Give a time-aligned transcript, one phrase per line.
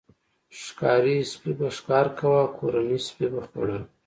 [0.61, 3.83] ښکاري سپي به ښکار کاوه او کورني سپي به خوړل.